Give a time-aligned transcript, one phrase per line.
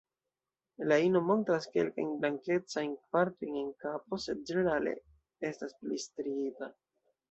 [0.91, 4.99] La ino montras kelkajn blankecajn partojn en kapo, sed ĝenerale
[5.55, 6.77] estas pli striita.